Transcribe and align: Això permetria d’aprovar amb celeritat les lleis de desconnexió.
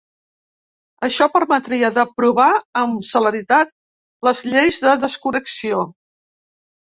Això 1.07 1.25
permetria 1.33 1.91
d’aprovar 1.97 2.47
amb 2.81 3.05
celeritat 3.11 3.73
les 4.29 4.41
lleis 4.53 4.79
de 4.87 4.95
desconnexió. 5.05 5.83